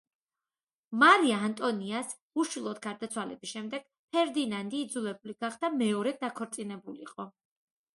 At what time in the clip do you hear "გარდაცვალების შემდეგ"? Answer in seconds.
2.87-3.89